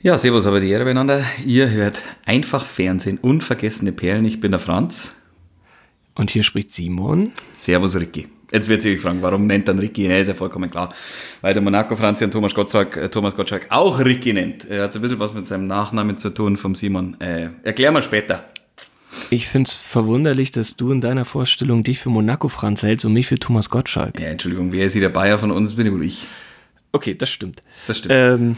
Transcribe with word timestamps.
Ja, 0.00 0.16
servus, 0.16 0.46
aber 0.46 0.60
die 0.60 0.70
Ehre 0.70 0.84
beieinander. 0.84 1.24
Ihr 1.44 1.70
hört 1.70 2.04
einfach 2.24 2.64
Fernsehen, 2.64 3.18
unvergessene 3.18 3.90
Perlen. 3.90 4.24
Ich 4.26 4.38
bin 4.38 4.52
der 4.52 4.60
Franz. 4.60 5.16
Und 6.14 6.30
hier 6.30 6.44
spricht 6.44 6.72
Simon. 6.72 7.32
Servus, 7.52 7.96
Ricky. 7.96 8.28
Jetzt 8.52 8.68
wird 8.68 8.82
sich 8.82 9.00
fragen, 9.00 9.22
warum 9.22 9.48
nennt 9.48 9.66
dann 9.66 9.80
Ricky? 9.80 10.06
Ja, 10.06 10.16
ist 10.18 10.28
ja 10.28 10.34
vollkommen 10.34 10.70
klar. 10.70 10.94
Weil 11.40 11.52
der 11.52 11.64
Monaco 11.64 11.96
Franzi 11.96 12.22
und 12.22 12.30
Thomas 12.30 12.54
Gottschalk, 12.54 12.96
äh, 12.96 13.08
Thomas 13.08 13.34
Gottschalk 13.34 13.66
auch 13.70 13.98
Ricky 13.98 14.32
nennt. 14.32 14.70
Er 14.70 14.84
hat 14.84 14.92
so 14.92 15.00
ein 15.00 15.02
bisschen 15.02 15.18
was 15.18 15.34
mit 15.34 15.48
seinem 15.48 15.66
Nachnamen 15.66 16.16
zu 16.16 16.30
tun 16.30 16.56
vom 16.56 16.76
Simon. 16.76 17.20
Äh, 17.20 17.48
erklär 17.64 17.90
mal 17.90 18.02
später. 18.02 18.44
Ich 19.30 19.48
finde 19.48 19.68
es 19.68 19.74
verwunderlich, 19.74 20.52
dass 20.52 20.76
du 20.76 20.92
in 20.92 21.00
deiner 21.00 21.24
Vorstellung 21.24 21.82
dich 21.82 21.98
für 21.98 22.10
Monaco 22.10 22.48
Franz 22.48 22.84
hältst 22.84 23.04
und 23.04 23.14
mich 23.14 23.26
für 23.26 23.38
Thomas 23.38 23.68
Gottschalk. 23.68 24.20
Ja, 24.20 24.28
Entschuldigung, 24.28 24.70
wer 24.70 24.86
ist 24.86 24.92
hier 24.92 25.02
der 25.02 25.08
Bayer 25.08 25.38
von 25.38 25.50
uns? 25.50 25.74
Bin 25.74 25.86
ich 25.86 25.92
wohl 25.92 26.04
ich. 26.04 26.24
Okay, 26.92 27.14
das 27.14 27.30
stimmt. 27.30 27.62
Das 27.88 27.98
stimmt. 27.98 28.14
Ähm, 28.16 28.56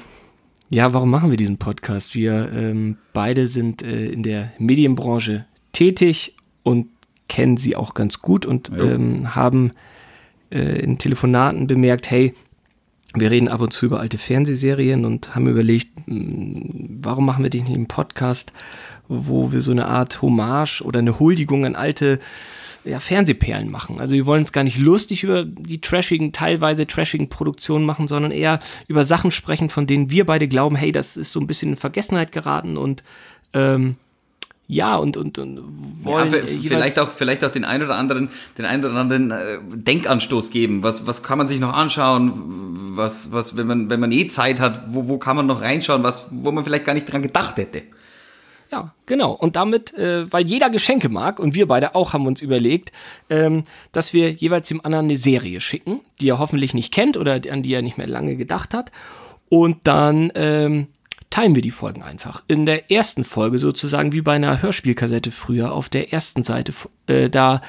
ja, 0.70 0.94
warum 0.94 1.10
machen 1.10 1.30
wir 1.30 1.36
diesen 1.36 1.58
Podcast? 1.58 2.14
Wir 2.14 2.50
ähm, 2.52 2.96
beide 3.12 3.48
sind 3.48 3.82
äh, 3.82 4.06
in 4.06 4.22
der 4.22 4.52
Medienbranche 4.58 5.44
tätig 5.72 6.36
und 6.62 6.86
kennen 7.28 7.56
sie 7.56 7.74
auch 7.74 7.92
ganz 7.92 8.22
gut 8.22 8.46
und 8.46 8.70
ähm, 8.78 9.34
haben 9.34 9.72
äh, 10.50 10.80
in 10.80 10.98
Telefonaten 10.98 11.66
bemerkt, 11.66 12.08
hey, 12.10 12.34
wir 13.14 13.32
reden 13.32 13.48
ab 13.48 13.60
und 13.60 13.72
zu 13.72 13.86
über 13.86 13.98
alte 13.98 14.18
Fernsehserien 14.18 15.04
und 15.04 15.34
haben 15.34 15.48
überlegt, 15.48 15.88
hm, 16.06 16.98
warum 17.02 17.26
machen 17.26 17.42
wir 17.42 17.50
nicht 17.50 17.66
einen 17.68 17.88
Podcast, 17.88 18.52
wo 19.08 19.50
wir 19.50 19.60
so 19.60 19.72
eine 19.72 19.86
Art 19.86 20.22
Hommage 20.22 20.82
oder 20.82 21.00
eine 21.00 21.18
Huldigung 21.18 21.66
an 21.66 21.74
alte 21.74 22.20
ja, 22.84 23.00
Fernsehperlen 23.00 23.70
machen. 23.70 24.00
Also 24.00 24.14
wir 24.14 24.26
wollen 24.26 24.42
es 24.42 24.52
gar 24.52 24.64
nicht 24.64 24.78
lustig 24.78 25.24
über 25.24 25.44
die 25.44 25.80
trashigen, 25.80 26.32
teilweise 26.32 26.86
trashigen 26.86 27.28
Produktionen 27.28 27.84
machen, 27.84 28.08
sondern 28.08 28.32
eher 28.32 28.60
über 28.88 29.04
Sachen 29.04 29.30
sprechen, 29.30 29.70
von 29.70 29.86
denen 29.86 30.10
wir 30.10 30.24
beide 30.26 30.48
glauben, 30.48 30.76
hey, 30.76 30.92
das 30.92 31.16
ist 31.16 31.32
so 31.32 31.40
ein 31.40 31.46
bisschen 31.46 31.70
in 31.70 31.76
Vergessenheit 31.76 32.32
geraten 32.32 32.76
und 32.76 33.02
ähm, 33.52 33.96
ja, 34.72 34.94
und, 34.94 35.16
und, 35.16 35.36
und 35.38 35.60
wollen. 36.04 36.32
Ja, 36.32 36.44
vielleicht, 36.62 36.96
auch, 37.00 37.10
vielleicht 37.10 37.44
auch 37.44 37.50
den 37.50 37.64
einen 37.64 37.82
oder 37.82 37.96
anderen, 37.96 38.28
den 38.56 38.64
einen 38.64 38.84
oder 38.84 38.94
anderen 38.94 39.32
äh, 39.32 39.58
Denkanstoß 39.68 40.50
geben. 40.50 40.84
Was, 40.84 41.08
was 41.08 41.24
kann 41.24 41.38
man 41.38 41.48
sich 41.48 41.58
noch 41.58 41.74
anschauen? 41.74 42.96
Was, 42.96 43.32
was, 43.32 43.56
wenn 43.56 43.66
man, 43.66 43.90
wenn 43.90 43.98
man 43.98 44.12
eh 44.12 44.28
Zeit 44.28 44.60
hat, 44.60 44.84
wo, 44.94 45.08
wo 45.08 45.18
kann 45.18 45.34
man 45.34 45.46
noch 45.46 45.60
reinschauen, 45.60 46.04
was, 46.04 46.26
wo 46.30 46.52
man 46.52 46.62
vielleicht 46.62 46.84
gar 46.84 46.94
nicht 46.94 47.12
dran 47.12 47.20
gedacht 47.20 47.56
hätte? 47.56 47.82
Ja, 48.72 48.94
genau. 49.06 49.32
Und 49.32 49.56
damit, 49.56 49.92
äh, 49.94 50.32
weil 50.32 50.46
jeder 50.46 50.70
Geschenke 50.70 51.08
mag 51.08 51.40
und 51.40 51.54
wir 51.54 51.66
beide 51.66 51.94
auch 51.94 52.12
haben 52.12 52.26
uns 52.26 52.40
überlegt, 52.40 52.92
ähm, 53.28 53.64
dass 53.90 54.12
wir 54.12 54.30
jeweils 54.30 54.68
dem 54.68 54.84
anderen 54.84 55.06
eine 55.06 55.16
Serie 55.16 55.60
schicken, 55.60 56.00
die 56.20 56.28
er 56.28 56.38
hoffentlich 56.38 56.72
nicht 56.72 56.92
kennt 56.92 57.16
oder 57.16 57.40
an 57.50 57.62
die 57.62 57.72
er 57.72 57.82
nicht 57.82 57.98
mehr 57.98 58.06
lange 58.06 58.36
gedacht 58.36 58.72
hat. 58.72 58.92
Und 59.48 59.78
dann 59.84 60.30
ähm, 60.36 60.86
teilen 61.30 61.56
wir 61.56 61.62
die 61.62 61.72
Folgen 61.72 62.02
einfach. 62.02 62.44
In 62.46 62.64
der 62.64 62.92
ersten 62.92 63.24
Folge 63.24 63.58
sozusagen 63.58 64.12
wie 64.12 64.20
bei 64.20 64.34
einer 64.34 64.62
Hörspielkassette 64.62 65.32
früher 65.32 65.72
auf 65.72 65.88
der 65.88 66.12
ersten 66.12 66.44
Seite, 66.44 66.72
äh, 67.08 67.28
da 67.28 67.62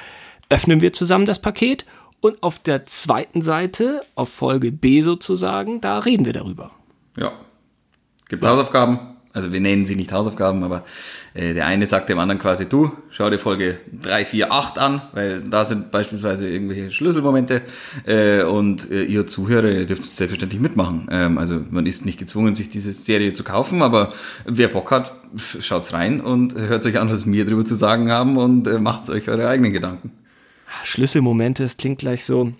öffnen 0.48 0.80
wir 0.80 0.92
zusammen 0.92 1.26
das 1.26 1.40
Paket 1.40 1.84
und 2.20 2.44
auf 2.44 2.60
der 2.60 2.86
zweiten 2.86 3.42
Seite, 3.42 4.02
auf 4.14 4.28
Folge 4.28 4.70
B 4.70 5.00
sozusagen, 5.00 5.80
da 5.80 5.98
reden 5.98 6.24
wir 6.24 6.32
darüber. 6.32 6.70
Ja. 7.16 7.32
Gibt 8.28 8.44
Hausaufgaben, 8.44 9.11
also 9.32 9.52
wir 9.52 9.60
nennen 9.60 9.86
sie 9.86 9.96
nicht 9.96 10.12
Hausaufgaben, 10.12 10.62
aber 10.62 10.84
äh, 11.34 11.54
der 11.54 11.66
eine 11.66 11.86
sagt 11.86 12.08
dem 12.08 12.18
anderen 12.18 12.38
quasi, 12.38 12.68
du, 12.68 12.92
schau 13.10 13.30
dir 13.30 13.38
Folge 13.38 13.78
3, 14.02 14.26
4, 14.26 14.52
8 14.52 14.78
an, 14.78 15.02
weil 15.12 15.42
da 15.42 15.64
sind 15.64 15.90
beispielsweise 15.90 16.48
irgendwelche 16.48 16.90
Schlüsselmomente 16.90 17.62
äh, 18.06 18.42
und 18.42 18.90
äh, 18.90 19.04
ihr 19.04 19.26
Zuhörer 19.26 19.84
dürft 19.84 20.04
selbstverständlich 20.04 20.60
mitmachen. 20.60 21.08
Ähm, 21.10 21.38
also 21.38 21.60
man 21.70 21.86
ist 21.86 22.04
nicht 22.04 22.18
gezwungen, 22.18 22.54
sich 22.54 22.68
diese 22.68 22.92
Serie 22.92 23.32
zu 23.32 23.42
kaufen, 23.42 23.82
aber 23.82 24.12
wer 24.44 24.68
Bock 24.68 24.90
hat, 24.90 25.14
schaut's 25.60 25.92
rein 25.92 26.20
und 26.20 26.54
hört 26.54 26.84
euch 26.84 26.98
an, 26.98 27.10
was 27.10 27.30
wir 27.30 27.46
drüber 27.46 27.64
zu 27.64 27.74
sagen 27.74 28.10
haben 28.10 28.36
und 28.36 28.66
äh, 28.66 28.78
macht 28.78 29.08
euch 29.08 29.28
eure 29.28 29.48
eigenen 29.48 29.72
Gedanken. 29.72 30.12
Schlüsselmomente, 30.84 31.62
das 31.62 31.76
klingt 31.76 31.98
gleich 31.98 32.24
so, 32.24 32.52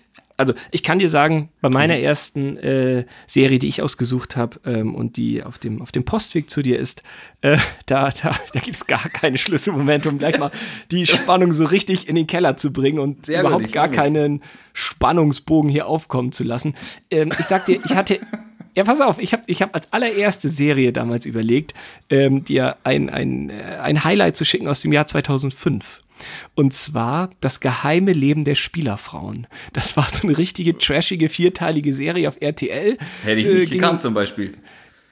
also 0.43 0.53
ich 0.71 0.83
kann 0.83 0.99
dir 0.99 1.09
sagen, 1.09 1.49
bei 1.61 1.69
meiner 1.69 1.95
mhm. 1.95 2.03
ersten 2.03 2.57
äh, 2.57 3.05
Serie, 3.27 3.59
die 3.59 3.67
ich 3.67 3.81
ausgesucht 3.81 4.35
habe 4.35 4.59
ähm, 4.65 4.93
und 4.93 5.17
die 5.17 5.43
auf 5.43 5.57
dem, 5.57 5.81
auf 5.81 5.91
dem 5.91 6.03
Postweg 6.03 6.49
zu 6.49 6.61
dir 6.61 6.77
ist, 6.77 7.03
äh, 7.41 7.57
da, 7.85 8.09
da, 8.09 8.35
da 8.53 8.59
gibt 8.59 8.75
es 8.75 8.85
gar 8.85 9.09
keine 9.09 9.37
Schlüsselmomente, 9.37 10.09
um 10.09 10.17
gleich 10.17 10.37
mal 10.37 10.51
die 10.91 11.07
Spannung 11.07 11.53
so 11.53 11.65
richtig 11.65 12.07
in 12.07 12.15
den 12.15 12.27
Keller 12.27 12.57
zu 12.57 12.73
bringen 12.73 12.99
und 12.99 13.25
Sehr 13.25 13.41
überhaupt 13.41 13.71
gar 13.71 13.87
keinen 13.87 14.43
Spannungsbogen 14.73 15.69
hier 15.69 15.87
aufkommen 15.87 16.31
zu 16.31 16.43
lassen. 16.43 16.75
Ähm, 17.09 17.31
ich 17.39 17.45
sag 17.45 17.65
dir, 17.65 17.79
ich 17.83 17.95
hatte 17.95 18.19
ja, 18.75 18.83
pass 18.83 19.01
auf, 19.01 19.19
ich 19.19 19.33
habe 19.33 19.43
ich 19.47 19.61
hab 19.61 19.75
als 19.75 19.91
allererste 19.93 20.49
Serie 20.49 20.91
damals 20.93 21.25
überlegt, 21.25 21.73
ähm, 22.09 22.43
dir 22.43 22.77
ein, 22.83 23.09
ein, 23.09 23.49
äh, 23.49 23.77
ein 23.81 24.03
Highlight 24.03 24.37
zu 24.37 24.45
schicken 24.45 24.67
aus 24.67 24.81
dem 24.81 24.91
Jahr 24.91 25.05
2005. 25.05 26.02
Und 26.55 26.73
zwar 26.73 27.29
das 27.41 27.59
geheime 27.59 28.13
Leben 28.13 28.43
der 28.43 28.55
Spielerfrauen. 28.55 29.47
Das 29.73 29.97
war 29.97 30.07
so 30.09 30.27
eine 30.27 30.37
richtige 30.37 30.77
trashige 30.77 31.29
vierteilige 31.29 31.93
Serie 31.93 32.27
auf 32.27 32.37
RTL. 32.39 32.97
Hätte 33.23 33.39
ich 33.39 33.47
nicht 33.47 33.55
äh, 33.55 33.65
gekannt 33.77 34.01
zum 34.01 34.13
Beispiel. 34.13 34.57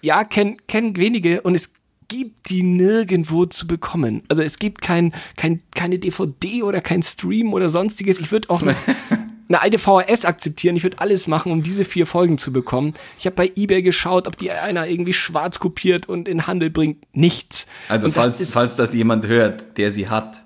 Ja, 0.01 0.23
kennen 0.23 0.57
kenn 0.67 0.95
wenige 0.95 1.41
und 1.41 1.56
es 1.56 1.72
gibt 2.12 2.50
die 2.50 2.62
nirgendwo 2.62 3.45
zu 3.45 3.67
bekommen. 3.67 4.23
Also 4.28 4.44
es 4.44 4.59
gibt 4.59 4.81
kein, 4.81 5.13
kein, 5.38 5.62
keine 5.73 5.97
DVD 5.97 6.62
oder 6.63 6.81
kein 6.81 7.03
Stream 7.03 7.53
oder 7.53 7.69
sonstiges. 7.69 8.19
Ich 8.19 8.33
würde 8.33 8.50
auch 8.50 8.62
eine, 8.62 8.75
eine 9.47 9.62
alte 9.62 9.79
VHS 9.79 10.25
akzeptieren. 10.25 10.75
Ich 10.75 10.83
würde 10.83 11.00
alles 11.00 11.28
machen, 11.28 11.53
um 11.53 11.63
diese 11.63 11.85
vier 11.85 12.06
Folgen 12.06 12.38
zu 12.38 12.51
bekommen. 12.51 12.95
Ich 13.18 13.25
habe 13.25 13.38
bei 13.38 13.51
eBay 13.56 13.81
geschaut, 13.81 14.28
ob 14.28 14.38
die 14.38 14.51
einer 14.51 14.88
irgendwie 14.88 15.13
schwarz 15.13 15.59
kopiert 15.59 16.09
und 16.09 16.28
in 16.28 16.47
Handel 16.47 16.69
bringt. 16.69 17.06
Nichts. 17.13 17.68
Also 17.88 18.12
falls, 18.12 18.39
das 18.39 18.51
falls 18.51 18.75
das 18.75 18.94
jemand 18.94 19.25
hört, 19.28 19.78
der 19.78 19.94
sie 19.94 20.09
hat, 20.09 20.44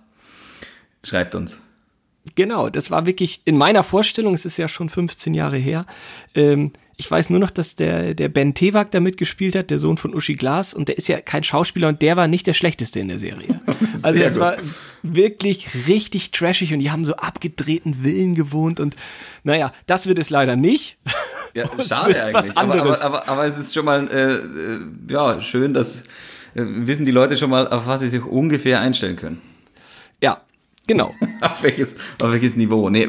Schreibt 1.05 1.35
uns. 1.35 1.61
Genau, 2.33 2.69
das 2.69 2.89
war 2.89 3.05
wirklich 3.05 3.41
in 3.45 3.57
meiner 3.57 3.83
Vorstellung, 3.83 4.33
es 4.33 4.45
ist 4.45 4.57
ja 4.57 4.67
schon 4.67 4.89
15 4.89 5.35
Jahre 5.35 5.57
her. 5.57 5.85
Ähm, 6.33 6.71
ich 6.97 7.11
weiß 7.11 7.29
nur 7.29 7.39
noch, 7.39 7.51
dass 7.51 7.75
der, 7.75 8.13
der 8.15 8.29
Ben 8.29 8.53
Tewak 8.53 8.89
da 8.91 8.99
mitgespielt 8.99 9.55
hat, 9.55 9.69
der 9.69 9.79
Sohn 9.79 9.97
von 9.97 10.15
Uschi 10.15 10.35
Glas, 10.35 10.73
und 10.73 10.87
der 10.87 10.97
ist 10.97 11.07
ja 11.07 11.19
kein 11.21 11.43
Schauspieler 11.43 11.89
und 11.89 12.01
der 12.01 12.17
war 12.17 12.27
nicht 12.27 12.47
der 12.47 12.53
schlechteste 12.53 12.99
in 12.99 13.09
der 13.09 13.19
Serie. 13.19 13.59
also 14.01 14.19
es 14.19 14.39
war 14.39 14.57
wirklich 15.03 15.87
richtig 15.87 16.31
trashig 16.31 16.73
und 16.73 16.79
die 16.79 16.89
haben 16.89 17.05
so 17.05 17.15
abgedrehten 17.15 17.93
Villen 17.93 18.33
gewohnt 18.33 18.79
und 18.79 18.95
naja, 19.43 19.71
das 19.85 20.07
wird 20.07 20.17
es 20.19 20.29
leider 20.29 20.55
nicht. 20.55 20.97
Ja, 21.53 21.65
schade 21.87 22.21
eigentlich. 22.21 22.33
Was 22.33 22.57
anderes. 22.57 23.01
Aber, 23.01 23.17
aber, 23.17 23.27
aber, 23.27 23.41
aber, 23.41 23.45
es 23.45 23.57
ist 23.57 23.73
schon 23.73 23.85
mal 23.85 24.07
äh, 24.07 24.33
äh, 24.33 24.79
ja, 25.09 25.41
schön, 25.41 25.73
dass 25.73 26.03
äh, 26.55 26.63
wissen 26.63 27.05
die 27.05 27.11
Leute 27.11 27.37
schon 27.37 27.49
mal, 27.49 27.67
auf 27.67 27.87
was 27.87 27.99
sie 27.99 28.09
sich 28.09 28.23
ungefähr 28.23 28.79
einstellen 28.79 29.17
können. 29.17 29.41
Genau. 30.87 31.13
auf, 31.41 31.63
welches, 31.63 31.95
auf 32.21 32.31
welches 32.31 32.55
Niveau? 32.55 32.89
Nee, 32.89 33.07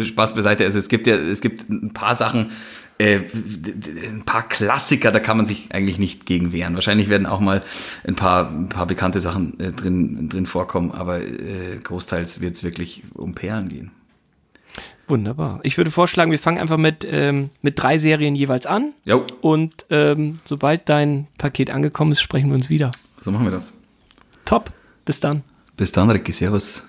Spaß 0.00 0.34
beiseite. 0.34 0.64
Also 0.64 0.78
es 0.78 0.88
gibt 0.88 1.06
ja, 1.06 1.16
es 1.16 1.40
gibt 1.40 1.68
ein 1.68 1.92
paar 1.92 2.14
Sachen, 2.14 2.52
äh, 2.98 3.20
ein 4.06 4.24
paar 4.24 4.48
Klassiker, 4.48 5.12
da 5.12 5.20
kann 5.20 5.36
man 5.36 5.46
sich 5.46 5.68
eigentlich 5.72 5.98
nicht 5.98 6.26
gegen 6.26 6.52
wehren. 6.52 6.74
Wahrscheinlich 6.74 7.08
werden 7.08 7.26
auch 7.26 7.40
mal 7.40 7.62
ein 8.04 8.16
paar, 8.16 8.50
ein 8.50 8.68
paar 8.68 8.86
bekannte 8.86 9.20
Sachen 9.20 9.58
äh, 9.60 9.72
drin, 9.72 10.28
drin 10.28 10.46
vorkommen, 10.46 10.90
aber 10.90 11.20
äh, 11.20 11.78
großteils 11.82 12.40
wird 12.40 12.56
es 12.56 12.64
wirklich 12.64 13.04
um 13.14 13.34
Perlen 13.34 13.68
gehen. 13.68 13.90
Wunderbar. 15.06 15.60
Ich 15.62 15.78
würde 15.78 15.90
vorschlagen, 15.90 16.30
wir 16.30 16.38
fangen 16.38 16.58
einfach 16.58 16.76
mit, 16.76 17.06
ähm, 17.08 17.50
mit 17.62 17.80
drei 17.80 17.98
Serien 17.98 18.34
jeweils 18.34 18.66
an. 18.66 18.92
Jo. 19.04 19.24
Und 19.40 19.86
ähm, 19.90 20.40
sobald 20.44 20.88
dein 20.88 21.28
Paket 21.38 21.70
angekommen 21.70 22.12
ist, 22.12 22.20
sprechen 22.20 22.48
wir 22.48 22.54
uns 22.54 22.68
wieder. 22.68 22.90
So 23.20 23.30
machen 23.30 23.46
wir 23.46 23.50
das. 23.50 23.72
Top. 24.44 24.70
Bis 25.06 25.20
dann. 25.20 25.42
Bis 25.76 25.92
dann, 25.92 26.10
Ricky. 26.10 26.32
Servus. 26.32 26.84